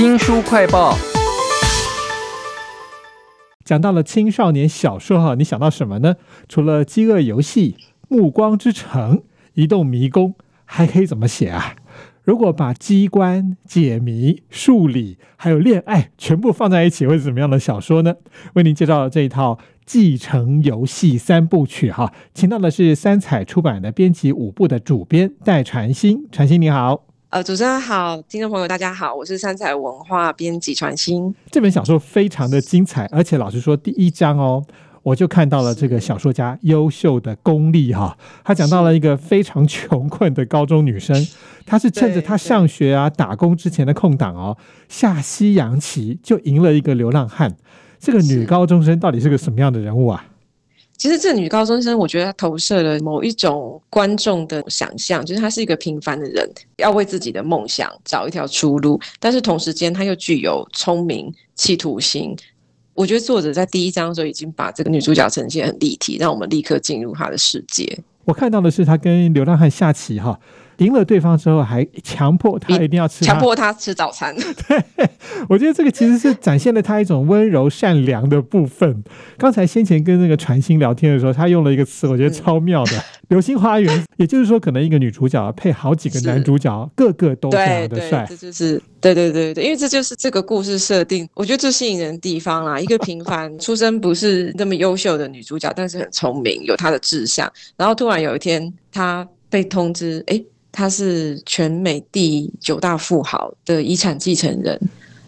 [0.00, 0.96] 新书快报，
[3.64, 6.14] 讲到了青少年小说哈，你想到什么呢？
[6.48, 7.76] 除了《饥饿游戏》
[8.08, 9.16] 《暮光之城》
[9.52, 10.30] 《移动迷宫》，
[10.64, 11.74] 还可以怎么写啊？
[12.24, 18.14] 如果把机关、解谜、数理还有恋爱全部放在一起，会是怎么样的小说呢？
[18.54, 27.09] 为您介绍这一套《继承游戏三部曲》哈，请到的是三彩出版的编辑五部的主编戴传新，传新你好。
[27.30, 31.32] 呃，主持人好，听众朋友大家好，我是三彩文化编辑传新。
[31.48, 34.60] 这本小说非常的精彩，而且老实说，第一章哦，
[35.04, 38.18] 我就看到了这个小说家优秀的功力哈。
[38.42, 41.24] 他讲到了一个非常穷困的高中女生，
[41.64, 47.56] 她是趁着她上学啊、打工之前的空档哦，下西洋棋就赢了一个流浪汉。
[48.00, 50.26] 这个女高中生到底是个什么样的人物啊？
[51.00, 62.36] 其实这女高中生，我觉得她投射了某一种观众的想象，就是她是一个平凡的人，要为自己的梦想找一条出路，但是同时间她又具有聪明、企图心。
[62.92, 67.98] 我觉得作者在第一章的时候已经把这个女主角呈现很立体，让我们立刻进入她的世界。
[68.26, 70.38] 我看到的是她跟流浪汉下棋哈。
[70.80, 74.34] 赢了对方之后，还强迫他一定要吃，强迫他吃早餐。
[74.66, 75.08] 对，
[75.48, 79.04] 我觉得这个其实是展现了他一种温柔善良的部分。
[79.36, 82.92] 刚才先前跟那个传心聊天的时候，他用了一个词，我觉得超妙的
[83.28, 84.04] ，“流星花园”。
[84.16, 88.26] 也就是说，可能一个女主角配好几个男主角，个个都非常的帅。
[88.28, 92.78] 这就是对对对对，因为这就是这个故事设定，我觉得最吸引人的地方啦。
[92.78, 97.50] 一个平凡出身不是那么优秀的女主角，但是很聪明，有她的志向。
[97.76, 100.42] 然后突然有一天，她被通知，哎。
[100.72, 104.80] 他是全美第九大富豪的遗产继承人，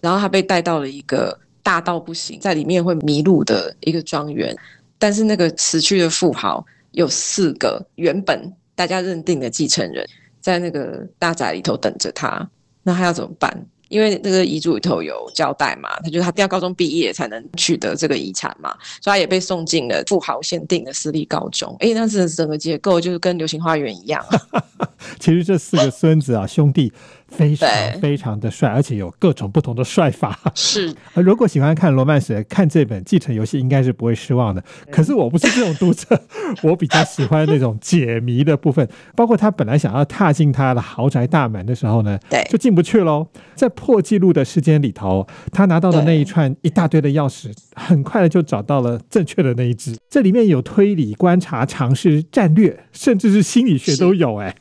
[0.00, 4.56] 然后他被带到了一个大到不行，在里面会迷路的一个庄园，
[4.98, 10.06] 但是那个死去的富豪有四个原本大家认定的继承人，
[10.40, 12.48] 在那个大宅里头等着他，
[12.82, 13.66] 那他要怎么办？
[13.88, 21.76] 因为那个遗嘱里头有交代嘛，他就是他要高中毕业才能取得这个遗产嘛，所以他也被送进了富豪限定的私立高中。
[21.80, 24.24] 哎，那是整个结构就是跟《流星花园》一样。
[25.20, 26.92] 其实这四个孙子啊，兄弟。
[27.36, 27.68] 非常
[28.00, 30.38] 非常的帅，而且有各种不同的帅法。
[30.54, 34.62] 是，如果喜欢看罗曼史，看这本《继承游戏》应该是不会失望的。
[34.90, 36.20] 可是我不是这种读者，
[36.62, 38.88] 我比较喜欢那种解谜的部分。
[39.14, 43.26] 包括他本来想要踏进他的豪宅大门的时候呢，对，就进不去喽。
[43.54, 49.96] 在破纪录的时间里头，他拿到的那一串一大堆的钥匙，很快的就找到了正确的那一只。
[50.08, 54.36] 这里面有推理、观察、尝试、战略，甚至是心理学都有。
[54.36, 54.54] 哎。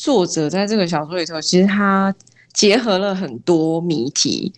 [0.00, 2.14] 作者在这个小说里头，其实他
[2.54, 4.50] 结合了很多谜题，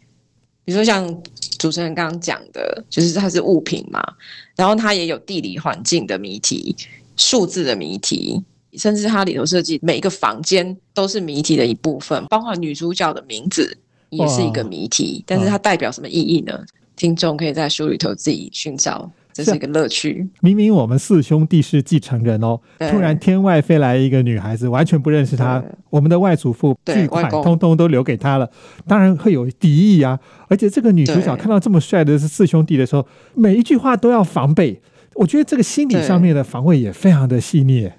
[0.64, 1.04] 比如说像
[1.58, 4.00] 主持人刚刚讲的，就是它是物品嘛，
[4.54, 6.76] 然后它也有地理环境的谜题、
[7.16, 8.40] 数字的谜题，
[8.74, 13.76] 甚至它里头设计每一个房间都是谜题的一部分，包括女主角的名字
[14.10, 16.56] 也是一个谜题，但是它代表什么意义呢？
[16.94, 19.10] 听众可以在书里头自己寻找。
[19.32, 20.28] 这是一个乐趣。
[20.40, 22.60] 明明我们四兄弟是继承人哦，
[22.90, 28.50] 突然天外飞来一个女孩子，完全不认识她，我们的外祖父巨款通通都留给她了，
[28.86, 30.18] 当然会有敌意啊。
[30.48, 34.80] 而且这个女主角看到这么帅的是四兄弟的时候，每一句话都要防备。
[35.14, 37.90] 我觉得这个心理上面的防卫也非常的细腻。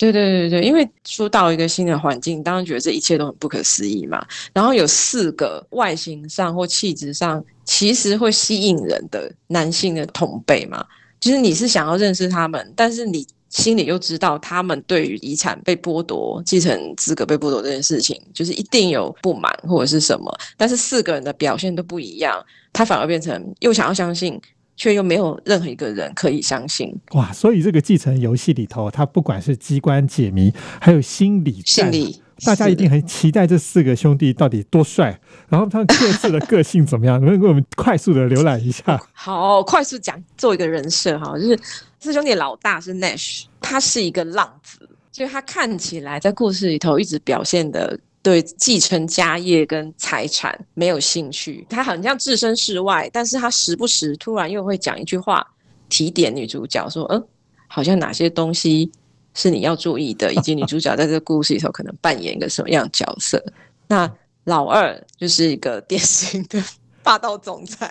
[0.00, 4.26] 对对对对，因为说到一个新的环境，当然觉得这一切都很不可思议嘛。
[4.54, 10.82] 然后有四个外形上或气质上其实会吸引人的男性的同辈嘛，
[11.20, 20.34] 就是你是想要认识他们，但是你心里又知道他们对于遗产被剥夺、继承资格被剥夺这件事情，就是一定有不满或者是什么。
[20.56, 24.40] 但是四个人的表现都不一样，他反而变成又想要相信。
[24.80, 27.30] 却又没有任何一个人可以相信哇！
[27.34, 35.20] 所以这个继承游戏里头，它不管是机关解谜，还有心理心理，大家一定很期待这四个兄弟到底多帅，
[35.50, 37.20] 然后他们各自的个性怎么样？
[37.22, 38.98] 能给我们快速的浏览一下？
[39.12, 41.60] 好，快速讲做一个人设哈，就是
[41.98, 48.00] 四兄弟老大是 Nash，他是一个浪子，所以他看起来在故事里头一直表现的。
[48.22, 55.46] 对继承家业跟财产没有兴趣，他很像置身事外，但是他时不时突然又会讲一句话，
[55.88, 57.26] 提点女主角说：“嗯，
[57.66, 58.92] 好像哪些东西
[59.32, 63.42] 是你要注意的，以及女主角在这个故事里头可能扮演一个什么样角色。”
[63.88, 64.10] 那
[64.44, 66.62] 老二就是一个典型的
[67.02, 67.90] 霸道总裁，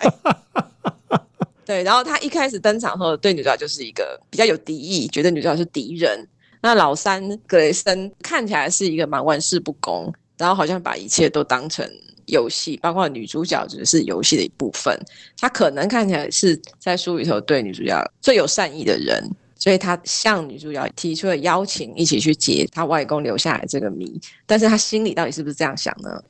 [1.64, 6.28] 对，然后他一开始登场后，对女主角就是一个比较有敌意，觉得女主角是敌人。
[6.62, 11.86] 那老三格雷森看起来是一个蛮玩世不恭，然后好像把一切都当成
[12.24, 14.98] 游戏，包括女主角只是游戏的一部分。
[15.38, 19.22] 他可能看起来是在书里头对女主角最有善意的人，
[19.58, 24.18] 所以他向女主角提出了邀请，一起去解他外公留下来这个谜。
[24.46, 26.22] 但是他心里到底是不是这样想呢？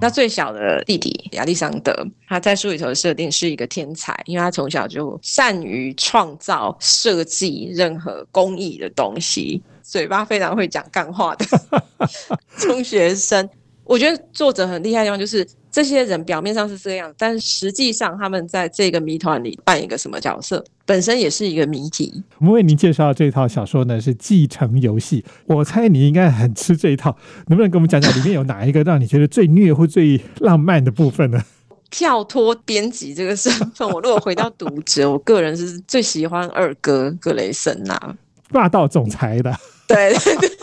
[0.00, 1.92] 那最小的弟弟亚历山德，
[2.26, 11.46] 他在书里头的设定是一个天才，因为他从小就善于创造、设计任何工艺的东西，嘴巴非常会讲干话的
[12.58, 13.48] 中学生。
[13.84, 15.46] 我觉得作者很厉害的地方就是。
[15.70, 22.22] 这些人表面上是这样，但是实际上他们在这个谜团里扮一个什么角色，本身也是一个谜题。
[22.38, 25.22] 我们为您介绍这套小说呢，是《继承游戏》。
[25.46, 27.16] 我猜你应该很吃这一套，
[27.46, 31.42] 能不能给我们讲讲里面有哪一个让你觉得最虐或最浪漫的部分呢？
[31.90, 38.14] 跳脱编辑这个身份，我如果回到读者，我个人是最喜欢二哥格雷森呐，
[38.50, 39.54] 霸道总裁的。
[39.86, 40.57] 对对对。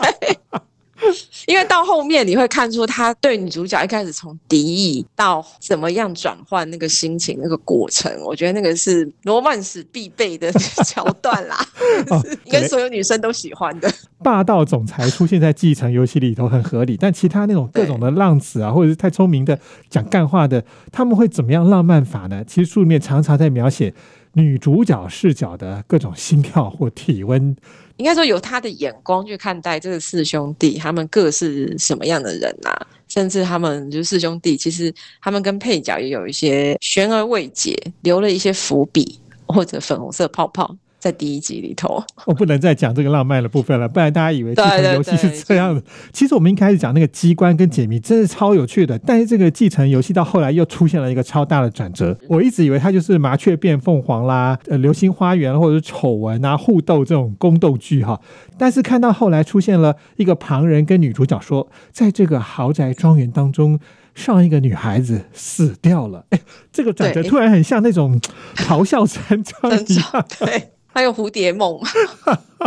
[1.46, 10.50] 因为到后面你会看出他对女主角一开始从敌意到怎么样转换那个心情那个过程，我觉得那个是罗曼史必备的
[10.84, 11.56] 桥段啦，
[12.44, 13.92] 应该所有女生都喜欢的。
[14.22, 22.42] 霸道总裁出现在继承游戏里头很合理，但其他那种各种的浪子啊，或者是太聪明的讲干话的，他们会怎么样浪漫法呢？
[22.46, 23.94] 其实书里面常常在描写
[24.32, 27.56] 女主角视角的各种心跳或体温。
[27.96, 32.70] 应该说，由他的眼光去看待这个四兄弟，他们各是什么样的人呐？
[33.08, 40.76] 甚至他们就是四兄弟，其实他们跟配角也有一些悬而未解，留了一些伏笔或者粉红色泡泡。
[41.06, 45.80] 在第一集里头，我不能再讲这个浪漫的部分了，不然大家以为继承游戏是这样的。
[46.12, 48.98] 其实我们一开始讲那个机关跟解谜，真是超有趣的。
[48.98, 52.18] 但是这个继承游戏到后来又出现了一个超大的转折。
[52.28, 58.20] 我一直以为它就是麻雀变凤凰啦，呃，流星花园或者是丑闻啊，互斗这种宫斗剧哈。
[58.58, 63.78] 但是看到后来出现了一个旁人跟女主角说，在这个豪宅庄园当中，
[64.16, 66.24] 上一个女孩子死掉了。
[66.30, 66.40] 哎，
[66.72, 68.20] 这个转折突然很像那种
[68.56, 70.26] 咆哮山庄 一样。
[70.40, 70.70] 对。
[70.96, 71.78] 还有蝴蝶梦，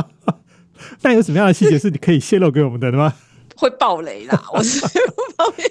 [1.01, 3.11] 那有什么样的细节是你可以泄露给我们的吗？
[3.57, 4.39] 会爆雷啦！
[4.53, 5.67] 我是不方便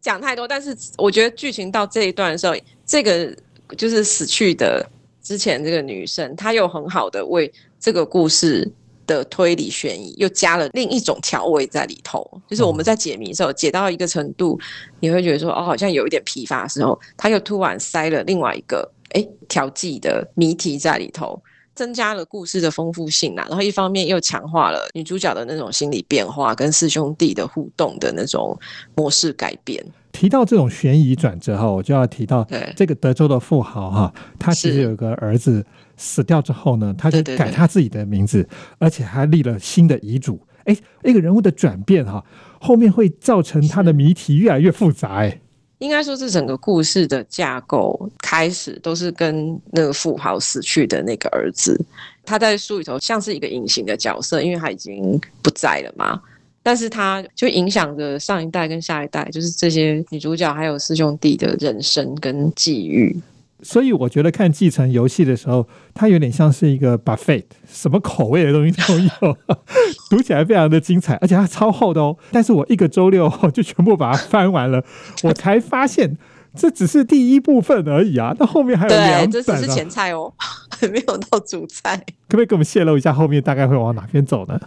[0.00, 2.54] 讲太多，但是我觉得剧情到这一段的时候，
[2.86, 3.36] 这个
[3.76, 4.88] 就是死去的
[5.22, 8.66] 之前这个女生，她又很好的为这个故事
[9.06, 12.26] 的推理悬疑又加了另一种调味在里头。
[12.48, 14.58] 就是我们在解谜的时候，解到一个程度，
[15.00, 21.38] 你会觉得说哦，好像有一点疲乏的时候，他又突然塞了另外一个哎调剂的谜题在里头。
[21.78, 28.58] 增加了故事的丰富性啦，然后一方面又强化了女主角的那种心理变化跟四兄弟的互动的那种
[28.96, 29.80] 模式改变。
[30.10, 32.44] 提到这种悬疑转折哈，我就要提到
[32.74, 35.64] 这个德州的富豪哈，他其实有个儿子
[35.96, 38.48] 死掉之后呢，他就改他自己的名字，
[38.80, 40.40] 而且还立了新的遗嘱。
[40.64, 42.24] 哎，一个人物的转变哈，
[42.60, 45.40] 后面会造成他的谜题越来越复杂哎。
[45.78, 51.80] 应该说，是整个故事的架构开始都是跟那个富豪死去的那个儿子，
[52.24, 56.20] 他在书里头像是一个隐形的角色，因为他已经不在了嘛。
[56.62, 63.16] 但是他就影响着上一代跟下一代，就是这些女主角还有师兄弟的人生跟际遇。
[63.62, 69.36] 所以我觉得看《继承游戏》的时候，它有点像是一个 buffet，什么口味的东西都有，
[70.08, 72.16] 读起来非常的精彩，而且它超厚的哦。
[72.30, 74.84] 但是我一个周六就全部把它翻完了，
[75.24, 76.16] 我才发现
[76.54, 80.32] 这只是第一部分而已啊，那后面还有两本，这只是前菜哦，
[80.70, 81.96] 还没有到主菜。
[82.28, 84.60] 可不可以给我们泄露一下后面大概会往哪边走呢？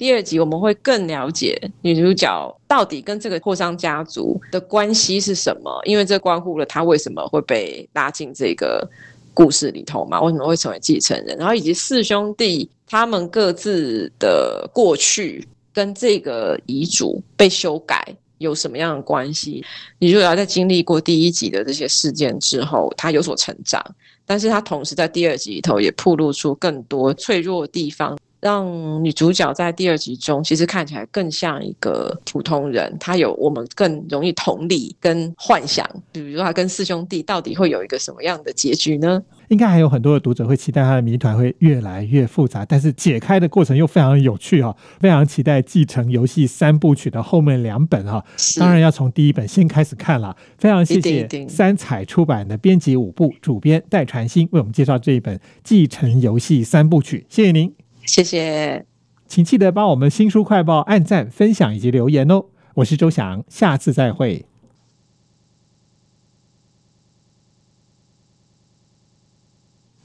[0.00, 8.88] 第二集我们会更了解女主角到底跟这个霍桑家族的关系是什么，因为这关乎了她为什么会被拉进这个
[9.34, 10.18] 故事里头嘛？
[10.22, 11.36] 为什么会成为继承人？
[11.36, 18.02] 然后以及四兄弟他们各自的过去跟这个遗嘱被修改
[18.38, 19.62] 有什么样的关系？
[19.98, 23.84] 女主角在经历过第一集的这些事件之后，她有所成长，
[24.24, 28.18] 但是她同时在第二集里头也暴露出更多脆弱的地方。
[28.40, 35.88] 让女主角在第二集中，其实看起来更像一个普通人，她有我们更容易同理跟幻想。
[36.12, 39.22] 比如说，她跟四兄弟到底会有一个什么样的结局呢？
[39.48, 48.24] 应该还有很多的读者会期待他的谜团会越来越复杂，但是解开的过程又非常有趣哈，非常期待《继承游戏》三部曲的后面两本哈。
[48.60, 50.36] 当然要从第一本先开始看了。
[50.56, 57.89] 非常谢谢三彩出版的编辑五部主编戴传新为我们介绍这一本《继承游戏》三部曲，谢谢您。
[58.10, 58.84] 谢谢，
[59.28, 62.46] 请记得帮我们新书快报按赞、分享以及留言哦。
[62.74, 64.44] 我是周翔，下次再会。